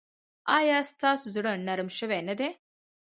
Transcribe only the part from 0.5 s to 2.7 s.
ایا ستاسو زړه نرم شوی نه دی؟